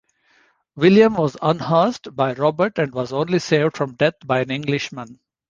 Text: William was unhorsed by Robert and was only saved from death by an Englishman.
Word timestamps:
William 0.75 1.13
was 1.13 1.37
unhorsed 1.43 2.15
by 2.15 2.33
Robert 2.33 2.79
and 2.79 2.91
was 2.91 3.13
only 3.13 3.37
saved 3.37 3.77
from 3.77 3.93
death 3.93 4.15
by 4.25 4.39
an 4.39 4.49
Englishman. 4.49 5.19